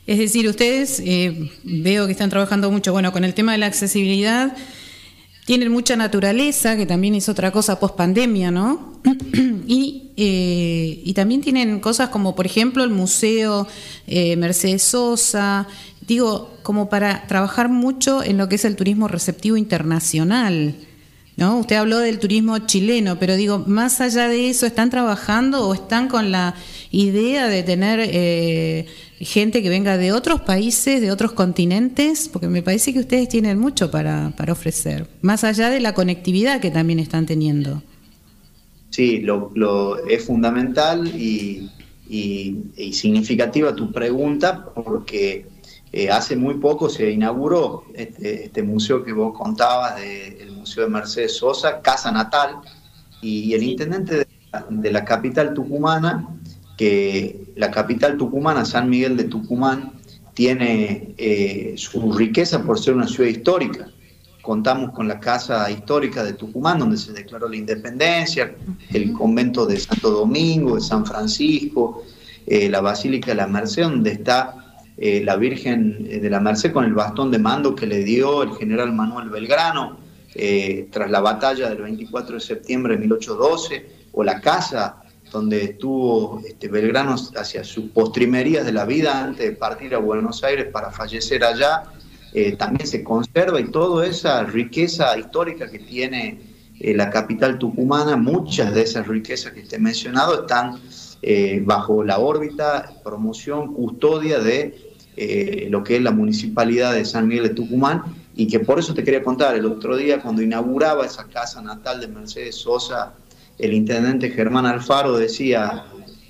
Es 0.07 0.19
decir, 0.19 0.47
ustedes 0.47 1.01
eh, 1.03 1.51
veo 1.65 2.05
que 2.05 2.13
están 2.13 2.29
trabajando 2.29 2.71
mucho, 2.71 2.93
bueno, 2.93 3.11
con 3.11 3.25
el 3.25 3.33
tema 3.33 3.51
de 3.51 3.57
la 3.57 3.65
accesibilidad, 3.65 4.55
tienen 5.45 5.73
mucha 5.73 5.97
naturaleza, 5.97 6.77
que 6.77 6.85
también 6.85 7.13
es 7.13 7.27
otra 7.27 7.51
cosa 7.51 7.79
post 7.79 7.95
pandemia, 7.95 8.51
¿no? 8.51 9.01
y, 9.67 10.11
eh, 10.17 11.01
y, 11.03 11.13
también 11.13 11.41
tienen 11.41 11.79
cosas 11.79 12.09
como, 12.09 12.35
por 12.35 12.45
ejemplo, 12.45 12.83
el 12.83 12.89
Museo 12.89 13.67
eh, 14.07 14.35
Mercedes 14.37 14.81
Sosa, 14.81 15.67
digo, 16.07 16.55
como 16.63 16.89
para 16.89 17.27
trabajar 17.27 17.69
mucho 17.69 18.23
en 18.23 18.37
lo 18.37 18.49
que 18.49 18.55
es 18.55 18.65
el 18.65 18.75
turismo 18.75 19.07
receptivo 19.07 19.57
internacional. 19.57 20.75
¿No? 21.37 21.59
Usted 21.59 21.75
habló 21.75 21.99
del 21.99 22.19
turismo 22.19 22.59
chileno, 22.59 23.19
pero 23.19 23.35
digo, 23.35 23.59
más 23.67 23.99
allá 23.99 24.29
de 24.29 24.49
eso, 24.49 24.65
¿están 24.65 24.89
trabajando 24.89 25.67
o 25.67 25.73
están 25.73 26.07
con 26.07 26.31
la 26.31 26.55
idea 26.91 27.49
de 27.49 27.61
tener 27.61 27.99
eh, 28.01 28.85
gente 29.19 29.61
que 29.61 29.67
venga 29.67 29.97
de 29.97 30.13
otros 30.13 30.39
países, 30.39 31.01
de 31.01 31.11
otros 31.11 31.33
continentes? 31.33 32.29
Porque 32.29 32.47
me 32.47 32.61
parece 32.61 32.93
que 32.93 32.99
ustedes 32.99 33.27
tienen 33.27 33.59
mucho 33.59 33.91
para, 33.91 34.33
ofrecer, 34.47 35.07
más 35.21 35.43
allá 35.43 35.69
de 35.69 35.81
la 35.81 35.93
conectividad 35.93 36.61
que 36.61 36.71
también 36.71 36.99
están 36.99 37.25
teniendo. 37.25 37.83
Sí, 38.91 39.19
lo, 39.19 40.07
es 40.07 40.23
fundamental 40.23 41.05
y, 41.07 41.69
significativa 42.93 43.75
tu 43.75 43.91
pregunta 43.91 44.69
porque 44.73 45.47
eh, 45.95 46.09
hace 46.09 46.35
muy 46.35 46.55
poco 46.55 46.89
se 46.89 47.09
inauguró 47.09 47.85
este, 47.93 48.45
este 48.45 48.61
museo 48.63 49.01
que 49.01 49.13
vos 49.13 49.37
contabas, 49.37 50.01
el 50.01 50.51
Museo 50.51 50.83
de 50.83 50.89
Mercedes 50.89 51.37
Sosa, 51.37 51.81
Casa 51.81 52.11
Natal, 52.11 52.57
y 53.21 53.53
el 53.53 53.63
intendente 53.63 54.27
de 54.69 54.91
la 54.91 55.05
capital 55.05 55.53
tucumana 55.53 56.27
que 56.77 57.53
la 57.55 57.71
capital 57.71 58.17
tucumana, 58.17 58.65
San 58.65 58.89
Miguel 58.89 59.15
de 59.15 59.23
Tucumán, 59.25 59.93
tiene 60.33 61.15
eh, 61.17 61.75
su 61.77 62.11
riqueza 62.11 62.61
por 62.63 62.77
ser 62.77 62.95
una 62.95 63.07
ciudad 63.07 63.29
histórica. 63.29 63.87
Contamos 64.41 64.91
con 64.91 65.07
la 65.07 65.19
Casa 65.19 65.71
Histórica 65.71 66.23
de 66.23 66.33
Tucumán, 66.33 66.79
donde 66.79 66.97
se 66.97 67.13
declaró 67.13 67.47
la 67.47 67.55
independencia, 67.55 68.53
el 68.91 69.13
convento 69.13 69.65
de 69.65 69.79
Santo 69.79 70.11
Domingo, 70.11 70.75
de 70.75 70.81
San 70.81 71.05
Francisco, 71.05 72.03
eh, 72.45 72.69
la 72.69 72.81
Basílica 72.81 73.27
de 73.31 73.35
la 73.35 73.47
Merced, 73.47 73.83
donde 73.83 74.11
está 74.11 74.64
eh, 74.97 75.21
la 75.23 75.35
Virgen 75.35 76.03
de 76.03 76.29
la 76.29 76.39
Merced 76.39 76.71
con 76.71 76.85
el 76.85 76.93
bastón 76.93 77.31
de 77.31 77.39
mando 77.39 77.75
que 77.75 77.87
le 77.87 78.03
dio 78.03 78.43
el 78.43 78.51
general 78.55 78.93
Manuel 78.93 79.29
Belgrano 79.29 80.03
tras 80.91 81.09
la 81.09 81.21
batalla 81.21 81.69
del 81.69 81.83
24 81.83 82.35
de 82.35 82.41
septiembre 82.41 82.95
de 82.95 82.99
1812, 82.99 83.85
o 84.11 84.21
la 84.21 84.41
casa 84.41 85.05
donde 85.31 85.63
estuvo 85.63 86.41
este, 86.45 86.67
Belgrano 86.67 87.15
hacia 87.35 87.63
sus 87.63 87.89
postrimerías 87.91 88.65
de 88.65 88.71
la 88.71 88.85
vida 88.85 89.23
antes 89.23 89.45
de 89.45 89.51
partir 89.55 89.93
a 89.95 89.97
Buenos 89.97 90.43
Aires 90.43 90.67
para 90.71 90.91
fallecer 90.91 91.43
allá, 91.43 91.83
eh, 92.33 92.55
también 92.55 92.87
se 92.87 93.03
conserva 93.03 93.59
y 93.59 93.71
toda 93.71 94.05
esa 94.05 94.43
riqueza 94.43 95.17
histórica 95.17 95.69
que 95.69 95.79
tiene 95.79 96.39
eh, 96.79 96.93
la 96.93 97.09
capital 97.09 97.57
tucumana, 97.57 98.15
muchas 98.15 98.73
de 98.73 98.83
esas 98.83 99.07
riquezas 99.07 99.53
que 99.53 99.61
te 99.61 99.79
mencionado 99.79 100.41
están 100.41 100.79
eh, 101.27 101.61
bajo 101.65 102.03
la 102.03 102.19
órbita, 102.19 102.93
promoción, 103.03 103.73
custodia 103.73 104.39
de 104.39 104.81
lo 105.69 105.81
que 105.81 105.95
es 105.95 106.01
la 106.01 106.11
municipalidad 106.11 106.93
de 106.93 107.05
San 107.05 107.29
Miguel 107.29 107.47
de 107.47 107.53
Tucumán 107.53 108.01
y 108.35 108.47
que 108.47 108.59
por 108.59 108.79
eso 108.79 108.93
te 108.93 109.03
quería 109.03 109.23
contar, 109.23 109.55
el 109.55 109.65
otro 109.65 109.95
día 109.95 110.21
cuando 110.21 110.41
inauguraba 110.41 111.05
esa 111.05 111.25
casa 111.29 111.61
natal 111.61 112.01
de 112.01 112.09
Mercedes 112.09 112.55
Sosa, 112.55 113.13
el 113.57 113.73
intendente 113.73 114.29
Germán 114.29 114.65
Alfaro 114.65 115.17
decía 115.17 115.85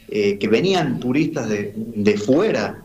eh, 0.07 0.37
que 0.37 0.47
venían 0.47 0.99
turistas 0.99 1.49
de, 1.49 2.17
fuera 2.23 2.83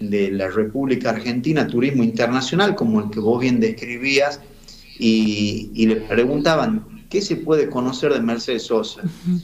de 0.00 0.30
la 0.30 0.48
República 0.48 1.10
Argentina, 1.10 1.66
turismo 1.66 2.02
internacional, 2.02 2.74
como 2.74 3.02
el 3.02 3.10
que 3.10 3.20
vos 3.20 3.40
bien 3.40 3.60
describías, 3.60 4.40
y, 4.98 5.86
le 5.86 5.96
preguntaban, 5.96 7.06
¿qué 7.10 7.20
se 7.20 7.36
puede 7.36 7.68
conocer 7.68 8.14
de 8.14 8.20
Mercedes 8.20 8.64
Sosa? 8.64 9.02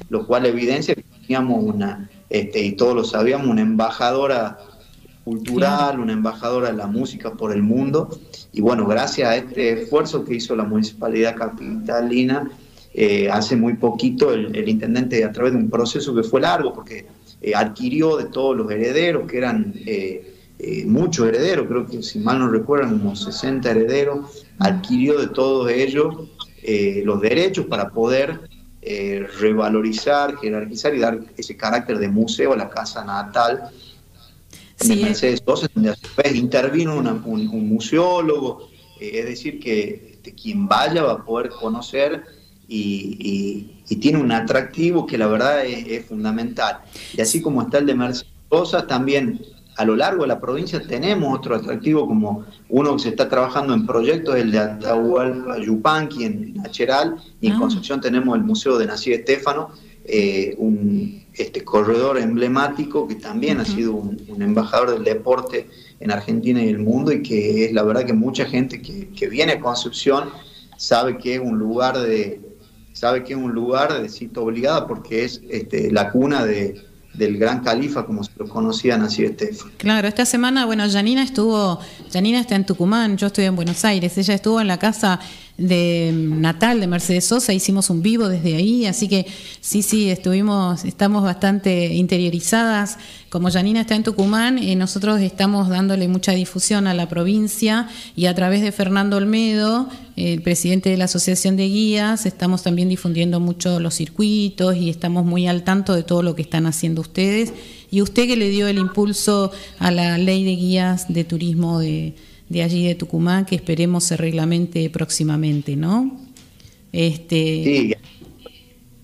Lo 0.08 0.26
cual 0.26 0.46
evidencia 0.46 0.94
que 0.94 1.04
teníamos 1.28 1.62
una, 1.62 2.08
este, 2.30 2.64
y 2.64 2.72
todos 2.72 2.94
lo 2.94 3.04
sabíamos, 3.04 3.48
una 3.48 3.60
embajadora 3.60 4.58
cultural, 5.24 6.00
una 6.00 6.14
embajadora 6.14 6.70
de 6.70 6.76
la 6.78 6.86
música 6.86 7.34
por 7.34 7.52
el 7.52 7.62
mundo. 7.62 8.08
Y 8.50 8.62
bueno, 8.62 8.86
gracias 8.86 9.28
a 9.28 9.36
este 9.36 9.82
esfuerzo 9.82 10.24
que 10.24 10.36
hizo 10.36 10.56
la 10.56 10.64
Municipalidad 10.64 11.36
Capitalina, 11.36 12.50
eh, 12.94 13.28
hace 13.30 13.56
muy 13.56 13.74
poquito 13.74 14.32
el, 14.32 14.66
intendente 14.66 15.22
a 15.22 15.30
través 15.30 15.52
de 15.52 15.58
un 15.58 15.68
proceso 15.68 16.14
que 16.14 16.22
fue 16.22 16.40
largo 16.40 16.72
porque 16.72 17.06
eh, 17.42 17.54
adquirió 17.54 18.16
de 18.16 18.24
todos 18.24 18.56
los 18.56 18.70
herederos, 18.70 19.30
que 19.30 19.36
eran 19.36 19.74
eh, 19.84 20.34
muchos 20.86 21.28
herederos, 21.28 21.66
creo 21.68 21.86
que 21.86 22.02
si 22.02 22.20
mal 22.20 22.38
no 22.38 22.48
recuerdan, 22.48 22.98
como 22.98 23.14
60 23.14 23.70
herederos, 23.70 24.46
adquirió 24.58 25.20
de 25.20 25.28
todos 25.28 25.70
ellos 25.70 26.30
los 27.04 27.20
derechos 27.22 27.66
para 27.66 27.90
poder 27.90 28.47
revalorizar, 29.38 30.36
jerarquizar 30.36 30.94
y 30.94 30.98
dar 31.00 31.20
ese 31.36 31.56
carácter 31.56 31.98
de 31.98 32.08
museo 32.08 32.52
a 32.52 32.56
la 32.56 32.70
casa 32.70 33.04
natal 33.04 33.70
de 34.80 34.96
Mercedes 34.96 35.42
Sosa, 35.44 35.68
donde 35.74 35.90
a 35.90 35.96
su 35.96 36.08
vez 36.16 36.34
intervino 36.34 36.96
un, 36.96 37.68
museólogo, 37.68 38.68
es 39.00 39.24
decir, 39.24 39.58
que 39.60 40.12
este, 40.14 40.32
quien 40.34 40.68
vaya 40.68 41.02
va 41.02 41.12
a 41.12 41.24
poder 41.24 41.50
conocer 41.50 42.24
y, 42.68 43.74
tiene 44.00 44.18
un 44.18 44.30
atractivo 44.30 45.06
que 45.06 45.18
la 45.18 45.26
verdad 45.26 45.64
es, 45.64 46.04
fundamental. 46.06 46.80
Y 47.12 47.20
así 47.20 47.40
como 47.40 47.62
está 47.62 47.78
el 47.78 47.86
de 47.86 47.94
Mercedes 47.94 48.26
también 48.86 49.40
a 49.78 49.84
lo 49.84 49.94
largo 49.94 50.22
de 50.22 50.28
la 50.28 50.40
provincia 50.40 50.82
tenemos 50.82 51.38
otro 51.38 51.54
atractivo 51.54 52.04
como 52.04 52.44
uno 52.68 52.96
que 52.96 53.02
se 53.04 53.08
está 53.10 53.28
trabajando 53.28 53.74
en 53.74 53.86
proyectos, 53.86 54.34
el 54.34 54.50
de 54.50 54.58
Atahualpa 54.58 55.56
Yupanqui 55.56 56.24
en 56.24 56.54
Nacheral, 56.54 57.14
y 57.40 57.46
en 57.46 57.52
ah. 57.54 57.58
Concepción 57.60 58.00
tenemos 58.00 58.36
el 58.36 58.42
Museo 58.42 58.76
de 58.76 58.86
Nací 58.86 59.12
Estefano, 59.12 59.70
eh, 60.04 60.56
un 60.58 61.22
este, 61.32 61.62
corredor 61.62 62.18
emblemático 62.18 63.06
que 63.06 63.14
también 63.14 63.60
ha 63.60 63.64
sido 63.64 63.92
un, 63.94 64.18
embajador 64.42 64.90
del 64.94 65.04
deporte 65.04 65.68
en 66.00 66.10
Argentina 66.10 66.60
y 66.60 66.68
el 66.68 66.80
mundo 66.80 67.12
y 67.12 67.22
que 67.22 67.66
es 67.66 67.72
la 67.72 67.84
verdad 67.84 68.04
que 68.04 68.14
mucha 68.14 68.46
gente 68.46 68.82
que, 68.82 69.10
que 69.10 69.28
viene 69.28 69.52
a 69.52 69.60
Concepción 69.60 70.30
sabe 70.76 71.18
que 71.18 71.34
es 71.34 71.40
un 71.40 71.56
lugar 71.56 71.98
de, 71.98 72.40
sabe 72.94 73.22
que 73.22 73.34
es 73.34 73.38
un 73.38 73.52
lugar 73.52 74.02
de 74.02 74.08
cita 74.08 74.40
obligada 74.40 74.88
porque 74.88 75.24
es 75.24 75.40
este, 75.48 75.92
la 75.92 76.10
cuna 76.10 76.44
de, 76.44 76.82
del 77.14 77.38
gran 77.38 77.62
califa, 77.62 78.06
como 78.06 78.22
se 78.22 78.30
lo 78.36 78.48
conocían 78.48 79.02
así 79.02 79.24
Estefan. 79.24 79.72
Claro, 79.76 80.08
esta 80.08 80.24
semana, 80.24 80.66
bueno, 80.66 80.84
Janina 80.90 81.22
estuvo, 81.22 81.80
Janina 82.12 82.40
está 82.40 82.54
en 82.54 82.66
Tucumán, 82.66 83.16
yo 83.16 83.28
estoy 83.28 83.44
en 83.46 83.56
Buenos 83.56 83.84
Aires, 83.84 84.16
ella 84.18 84.34
estuvo 84.34 84.60
en 84.60 84.68
la 84.68 84.78
casa 84.78 85.18
de 85.58 86.12
Natal 86.14 86.78
de 86.78 86.86
Mercedes 86.86 87.26
Sosa, 87.26 87.52
hicimos 87.52 87.90
un 87.90 88.00
vivo 88.00 88.28
desde 88.28 88.54
ahí, 88.54 88.86
así 88.86 89.08
que 89.08 89.26
sí, 89.60 89.82
sí, 89.82 90.08
estuvimos, 90.08 90.84
estamos 90.84 91.24
bastante 91.24 91.94
interiorizadas. 91.94 92.96
Como 93.28 93.50
Janina 93.50 93.80
está 93.80 93.96
en 93.96 94.04
Tucumán, 94.04 94.58
eh, 94.58 94.76
nosotros 94.76 95.20
estamos 95.20 95.68
dándole 95.68 96.06
mucha 96.06 96.30
difusión 96.32 96.86
a 96.86 96.94
la 96.94 97.08
provincia 97.08 97.88
y 98.14 98.26
a 98.26 98.34
través 98.36 98.62
de 98.62 98.70
Fernando 98.70 99.16
Olmedo, 99.16 99.88
el 100.14 100.42
presidente 100.42 100.90
de 100.90 100.96
la 100.96 101.06
Asociación 101.06 101.56
de 101.56 101.68
Guías, 101.68 102.24
estamos 102.24 102.62
también 102.62 102.88
difundiendo 102.88 103.40
mucho 103.40 103.80
los 103.80 103.94
circuitos 103.94 104.76
y 104.76 104.90
estamos 104.90 105.24
muy 105.24 105.48
al 105.48 105.64
tanto 105.64 105.92
de 105.94 106.04
todo 106.04 106.22
lo 106.22 106.36
que 106.36 106.42
están 106.42 106.66
haciendo 106.66 107.00
ustedes. 107.00 107.52
Y 107.90 108.00
usted 108.02 108.28
que 108.28 108.36
le 108.36 108.48
dio 108.48 108.68
el 108.68 108.78
impulso 108.78 109.50
a 109.80 109.90
la 109.90 110.18
ley 110.18 110.44
de 110.44 110.54
guías 110.54 111.12
de 111.12 111.24
turismo 111.24 111.80
de 111.80 112.14
de 112.48 112.62
allí 112.62 112.86
de 112.86 112.94
Tucumán 112.94 113.44
que 113.44 113.56
esperemos 113.56 114.04
se 114.04 114.16
reglamente 114.16 114.88
próximamente, 114.90 115.76
¿no? 115.76 116.18
Este... 116.92 117.34
Sí, 117.34 117.94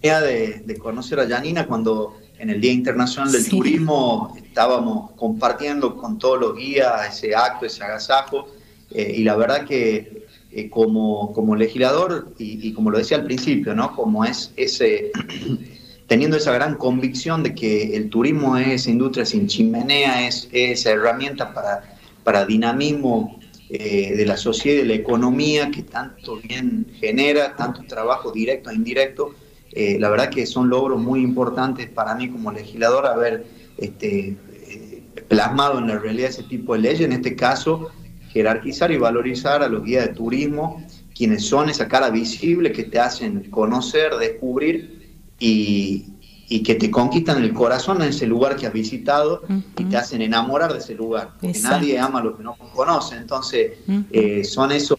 de, 0.02 0.62
de 0.66 0.76
conocer 0.76 1.18
a 1.18 1.26
Janina 1.26 1.66
cuando 1.66 2.18
en 2.38 2.50
el 2.50 2.60
Día 2.60 2.72
Internacional 2.72 3.32
del 3.32 3.48
Turismo 3.48 4.34
estábamos 4.36 5.12
compartiendo 5.12 5.96
con 5.96 6.18
todos 6.18 6.38
los 6.38 6.56
guías 6.56 7.08
ese 7.08 7.34
acto, 7.34 7.64
ese 7.64 7.82
agasajo, 7.82 8.48
eh, 8.90 9.14
y 9.16 9.24
la 9.24 9.34
verdad 9.36 9.64
que 9.66 10.26
eh, 10.52 10.68
como, 10.68 11.32
como 11.32 11.56
legislador, 11.56 12.34
y, 12.38 12.72
como 12.72 12.90
lo 12.90 12.98
decía 12.98 13.16
al 13.16 13.24
principio, 13.24 13.74
¿no? 13.74 13.96
Como 13.96 14.24
es 14.24 14.52
ese 14.56 15.10
teniendo 16.06 16.36
esa 16.36 16.52
gran 16.52 16.74
convicción 16.74 17.42
de 17.42 17.54
que 17.54 17.96
el 17.96 18.10
turismo 18.10 18.58
es 18.58 18.86
industria 18.86 19.24
sin 19.24 19.46
chimenea, 19.46 20.26
es, 20.26 20.48
es 20.52 20.80
esa 20.80 20.90
herramienta 20.90 21.54
para 21.54 21.93
para 22.24 22.44
dinamismo 22.44 23.38
eh, 23.70 24.14
de 24.16 24.26
la 24.26 24.36
sociedad 24.36 24.78
y 24.78 24.82
de 24.82 24.88
la 24.88 24.94
economía 24.94 25.70
que 25.70 25.82
tanto 25.82 26.36
bien 26.36 26.86
genera, 26.98 27.54
tanto 27.56 27.82
trabajo 27.86 28.32
directo 28.32 28.70
e 28.70 28.74
indirecto. 28.74 29.34
Eh, 29.72 29.98
la 29.98 30.08
verdad 30.10 30.30
que 30.30 30.46
son 30.46 30.68
logros 30.68 31.00
muy 31.00 31.20
importantes 31.20 31.88
para 31.88 32.14
mí 32.14 32.28
como 32.28 32.52
legislador 32.52 33.06
haber 33.06 33.46
este, 33.78 34.36
eh, 34.68 35.02
plasmado 35.28 35.78
en 35.78 35.88
la 35.88 35.98
realidad 35.98 36.30
ese 36.30 36.44
tipo 36.44 36.74
de 36.74 36.80
leyes, 36.80 37.00
en 37.00 37.12
este 37.12 37.34
caso 37.36 37.90
jerarquizar 38.30 38.90
y 38.90 38.96
valorizar 38.96 39.62
a 39.62 39.68
los 39.68 39.84
guías 39.84 40.08
de 40.08 40.14
turismo, 40.14 40.84
quienes 41.14 41.44
son 41.46 41.70
esa 41.70 41.86
cara 41.86 42.10
visible 42.10 42.72
que 42.72 42.82
te 42.82 42.98
hacen 42.98 43.48
conocer, 43.50 44.14
descubrir 44.16 45.16
y, 45.38 46.13
y 46.48 46.62
que 46.62 46.74
te 46.74 46.90
conquistan 46.90 47.42
el 47.42 47.52
corazón 47.52 48.02
en 48.02 48.08
ese 48.08 48.26
lugar 48.26 48.56
que 48.56 48.66
has 48.66 48.72
visitado 48.72 49.42
y 49.78 49.84
te 49.84 49.96
hacen 49.96 50.22
enamorar 50.22 50.72
de 50.72 50.78
ese 50.78 50.94
lugar, 50.94 51.30
porque 51.40 51.58
nadie 51.60 51.98
ama 51.98 52.22
lo 52.22 52.36
que 52.36 52.42
no 52.42 52.56
conoce, 52.74 53.16
entonces 53.16 53.72
eh, 54.10 54.44
son 54.44 54.72
esos 54.72 54.98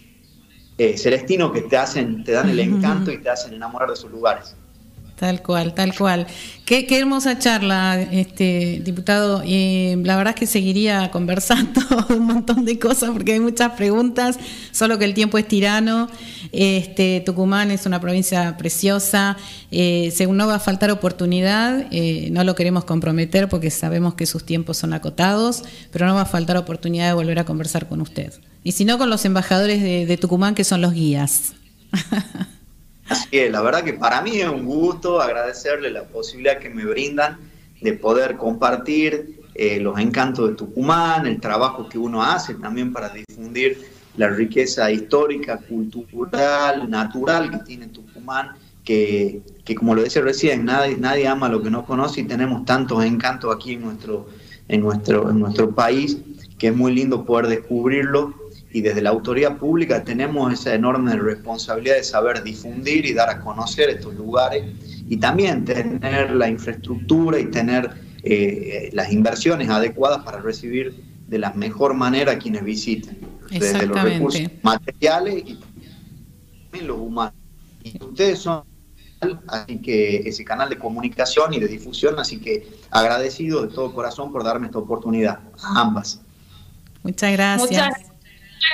eh, 0.78 0.98
celestinos 0.98 1.52
que 1.52 1.62
te 1.62 1.78
hacen, 1.78 2.24
te 2.24 2.34
dan 2.34 2.50
el 2.50 2.60
encanto 2.60 3.12
y 3.12 3.20
te 3.20 3.30
hacen 3.30 3.54
enamorar 3.54 3.90
de 3.90 3.94
esos 3.94 4.12
lugares. 4.12 4.56
Tal 5.16 5.42
cual, 5.42 5.74
tal 5.74 5.96
cual. 5.96 6.28
Qué, 6.66 6.86
hermosa 6.90 7.40
charla, 7.40 8.02
este 8.02 8.82
diputado. 8.84 9.42
La 9.46 10.18
verdad 10.18 10.34
es 10.34 10.40
que 10.42 10.46
seguiría 10.46 11.10
conversando 11.10 11.80
un 12.10 12.26
montón 12.26 12.66
de 12.66 12.78
cosas 12.78 13.12
porque 13.12 13.34
hay 13.34 13.40
muchas 13.40 13.72
preguntas, 13.74 14.38
solo 14.72 15.00
que 15.00 15.06
el 15.06 15.14
tiempo 15.14 15.38
es 15.38 15.48
tirano. 15.48 16.10
Este, 16.56 17.22
Tucumán 17.26 17.72
es 17.72 17.86
una 17.86 18.00
provincia 18.00 18.56
preciosa. 18.58 19.38
Eh, 19.72 20.12
según 20.14 20.38
no 20.38 20.48
va 20.48 20.56
a 20.56 20.60
faltar 20.60 20.90
oportunidad, 20.92 21.88
eh, 21.92 22.30
no 22.32 22.44
lo 22.44 22.56
queremos 22.56 22.86
comprometer 22.86 23.50
porque 23.50 23.70
sabemos 23.70 24.14
que 24.16 24.26
sus 24.26 24.46
tiempos 24.46 24.78
son 24.78 24.94
acotados, 24.94 25.64
pero 25.92 26.06
no 26.06 26.16
va 26.16 26.22
a 26.22 26.26
faltar 26.26 26.58
oportunidad 26.58 27.08
de 27.08 27.14
volver 27.14 27.40
a 27.40 27.46
conversar 27.46 27.88
con 27.88 28.02
usted. 28.02 28.34
Y 28.64 28.72
si 28.72 28.86
no, 28.86 28.98
con 28.98 29.10
los 29.10 29.26
embajadores 29.26 29.84
de 29.84 30.18
Tucumán, 30.18 30.56
que 30.56 30.64
son 30.64 30.82
los 30.82 30.94
guías. 30.94 31.54
Así 33.08 33.30
que 33.30 33.50
la 33.50 33.62
verdad 33.62 33.84
que 33.84 33.94
para 33.94 34.22
mí 34.22 34.38
es 34.38 34.48
un 34.48 34.66
gusto 34.66 35.22
agradecerle 35.22 35.92
la 35.92 36.06
posibilidad 36.06 36.58
que 36.58 36.70
me 36.70 36.86
brindan 36.86 37.38
de 37.82 37.94
poder 37.94 38.36
compartir 38.36 39.42
eh, 39.54 39.80
los 39.80 40.00
encantos 40.00 40.50
de 40.50 40.56
Tucumán, 40.56 41.28
el 41.28 41.40
trabajo 41.40 41.88
que 41.88 41.98
uno 41.98 42.24
hace 42.24 42.56
también 42.56 42.92
para 42.92 43.10
difundir 43.10 43.86
la 44.18 44.30
riqueza 44.30 44.92
histórica, 44.92 45.58
cultural, 45.58 46.90
natural 46.90 47.52
que 47.52 47.58
tiene 47.60 47.88
Tucumán, 47.88 48.52
que, 48.84 49.42
como 49.76 49.96
lo 49.96 50.04
decía 50.04 50.22
recién, 50.22 50.66
nadie, 50.66 50.98
nadie 50.98 51.28
ama 51.28 51.50
lo 51.50 51.62
que 51.62 51.70
no 51.70 51.86
conoce 51.86 52.22
y 52.22 52.24
tenemos 52.26 52.66
tantos 52.66 53.04
encantos 53.04 53.54
aquí 53.54 53.74
en 53.74 53.82
nuestro, 53.82 54.28
en 54.68 54.82
nuestro, 54.82 55.30
en 55.30 55.40
nuestro 55.40 55.74
país 55.74 56.18
que 56.58 56.68
es 56.68 56.76
muy 56.76 56.94
lindo 56.94 57.26
poder 57.26 57.48
descubrirlo. 57.48 58.34
Y 58.72 58.82
desde 58.82 59.02
la 59.02 59.12
autoridad 59.12 59.58
pública 59.58 60.04
tenemos 60.04 60.52
esa 60.52 60.74
enorme 60.74 61.16
responsabilidad 61.16 61.96
de 61.96 62.04
saber 62.04 62.44
difundir 62.44 63.06
y 63.06 63.14
dar 63.14 63.30
a 63.30 63.40
conocer 63.40 63.90
estos 63.90 64.16
lugares 64.16 64.66
y 65.08 65.16
también 65.16 65.64
tener 65.64 66.32
la 66.32 66.50
infraestructura 66.50 67.40
y 67.40 67.46
tener 67.46 67.90
eh, 68.24 68.90
las 68.92 69.14
inversiones 69.14 69.70
adecuadas 69.70 70.26
para 70.26 70.42
recibir 70.42 70.94
de 71.28 71.40
la 71.40 71.54
mejor 71.54 71.94
manera 71.94 72.34
a 72.34 72.38
quienes 72.38 72.66
visiten, 72.66 73.18
desde 73.50 73.86
los 73.86 74.02
recursos 74.02 74.42
materiales 74.62 75.44
y 75.46 75.56
también 75.56 76.88
los 76.88 76.98
humanos. 76.98 77.34
Y 77.84 78.04
ustedes 78.04 78.40
son 78.40 78.64
así 79.48 79.82
que 79.82 80.18
ese 80.18 80.44
canal 80.44 80.70
de 80.70 80.78
comunicación 80.78 81.54
y 81.54 81.60
de 81.60 81.68
difusión, 81.68 82.20
así 82.20 82.40
que 82.40 82.68
agradecido 82.92 83.66
de 83.66 83.74
todo 83.74 83.94
corazón 83.94 84.32
por 84.32 84.44
darme 84.44 84.68
esta 84.68 84.80
oportunidad, 84.80 85.40
a 85.64 85.82
ambas. 85.82 86.22
Muchas 87.02 87.32
gracias 87.32 88.16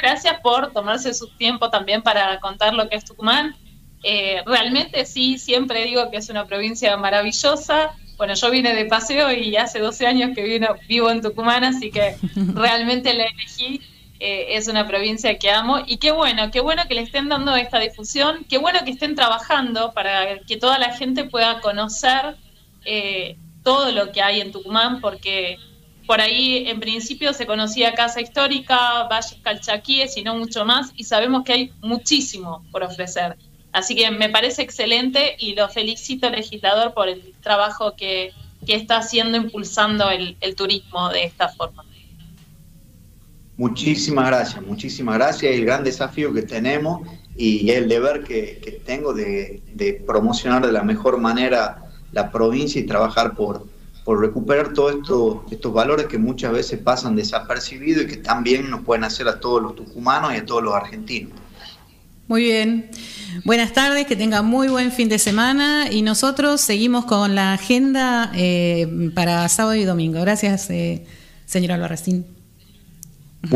gracias 0.02 0.40
por 0.42 0.72
tomarse 0.72 1.14
su 1.14 1.28
tiempo 1.38 1.70
también 1.70 2.02
para 2.02 2.40
contar 2.40 2.74
lo 2.74 2.88
que 2.90 2.96
es 2.96 3.06
Tucumán. 3.06 3.56
Eh, 4.04 4.42
realmente 4.46 5.06
sí, 5.06 5.38
siempre 5.38 5.86
digo 5.86 6.10
que 6.10 6.18
es 6.18 6.30
una 6.30 6.46
provincia 6.46 6.96
maravillosa. 6.98 7.92
Bueno, 8.18 8.34
yo 8.36 8.52
vine 8.52 8.76
de 8.76 8.86
paseo 8.86 9.32
y 9.32 9.56
hace 9.56 9.80
12 9.80 10.08
años 10.08 10.32
que 10.36 10.44
vino, 10.44 10.76
vivo 10.88 11.10
en 11.10 11.22
Tucumán, 11.22 11.64
así 11.64 11.92
que 11.92 12.16
realmente 12.54 13.14
la 13.14 13.26
elegí. 13.26 13.82
Eh, 14.24 14.56
es 14.56 14.68
una 14.68 14.88
provincia 14.88 15.40
que 15.40 15.50
amo 15.50 15.80
y 15.84 15.98
qué 15.98 16.12
bueno, 16.12 16.52
qué 16.52 16.60
bueno 16.60 16.84
que 16.88 16.94
le 16.94 17.02
estén 17.02 17.28
dando 17.28 17.56
esta 17.56 17.80
difusión, 17.80 18.46
qué 18.48 18.60
bueno 18.60 18.78
que 18.86 18.92
estén 18.92 19.16
trabajando 19.16 19.94
para 19.94 20.38
que 20.42 20.58
toda 20.58 20.78
la 20.78 20.96
gente 20.96 21.24
pueda 21.24 21.60
conocer 21.60 22.36
eh, 22.86 23.36
todo 23.64 23.92
lo 23.92 24.12
que 24.12 24.22
hay 24.22 24.40
en 24.40 24.52
Tucumán, 24.52 25.02
porque 25.02 25.58
por 26.06 26.22
ahí, 26.22 26.68
en 26.68 26.80
principio, 26.80 27.34
se 27.34 27.48
conocía 27.48 27.96
Casa 27.96 28.22
Histórica, 28.22 29.08
Valles 29.10 29.40
Calchaquíes 29.42 30.16
y 30.18 30.22
no 30.22 30.36
mucho 30.36 30.66
más, 30.66 30.92
y 30.96 31.06
sabemos 31.06 31.44
que 31.44 31.54
hay 31.54 31.74
muchísimo 31.82 32.64
por 32.72 32.84
ofrecer. 32.84 33.38
Así 33.72 33.96
que 33.96 34.12
me 34.12 34.30
parece 34.30 34.62
excelente 34.62 35.36
y 35.40 35.56
lo 35.56 35.68
felicito 35.68 36.30
legislador 36.30 36.94
por 36.94 37.10
el 37.10 37.34
trabajo 37.42 37.96
que, 37.96 38.34
está 38.68 38.98
haciendo 38.98 39.36
impulsando 39.36 40.12
el, 40.12 40.56
turismo 40.56 41.10
de 41.10 41.24
esta 41.24 41.50
forma. 41.50 41.84
Muchísimas 43.62 44.26
gracias, 44.26 44.64
muchísimas 44.64 45.16
gracias. 45.20 45.54
El 45.54 45.66
gran 45.66 45.84
desafío 45.84 46.34
que 46.34 46.42
tenemos 46.42 47.08
y 47.38 47.70
el 47.70 47.88
deber 47.88 48.24
que, 48.24 48.82
tengo 48.88 49.14
de, 49.14 49.62
promocionar 50.08 50.66
de 50.66 50.72
la 50.72 50.82
mejor 50.82 51.20
manera 51.20 51.84
la 52.12 52.32
provincia 52.32 52.82
y 52.82 52.88
trabajar 52.88 53.36
por, 53.36 53.68
recuperar 54.20 54.74
todos 54.74 54.96
esto, 54.96 55.46
estos 55.52 55.72
valores 55.72 56.08
que 56.08 56.18
muchas 56.18 56.54
veces 56.54 56.80
pasan 56.80 57.16
desapercibidos 57.16 58.06
y 58.06 58.08
que 58.08 58.18
también 58.18 58.68
nos 58.68 58.82
pueden 58.82 59.04
hacer 59.04 59.28
a 59.28 59.40
todos 59.40 59.62
los 59.62 59.76
tucumanos 59.76 60.34
y 60.34 60.38
a 60.38 60.46
todos 60.46 60.64
los 60.64 60.74
argentinos. 60.74 61.34
Muy 62.28 62.42
bien. 62.42 62.90
Buenas 63.46 63.74
tardes, 63.74 64.08
que 64.08 64.16
tenga 64.16 64.42
muy 64.42 64.70
buen 64.70 64.92
fin 64.92 65.08
de 65.08 65.20
semana 65.20 65.86
y 65.92 66.02
nosotros 66.02 66.62
seguimos 66.62 67.06
con 67.06 67.36
la 67.36 67.54
agenda 67.54 68.32
eh, 68.34 69.12
para 69.14 69.48
sábado 69.50 69.76
y 69.76 69.84
domingo. 69.84 70.20
Gracias, 70.20 70.68
eh, 70.72 71.06
señora 71.46 71.76
Albarracín. 71.76 72.41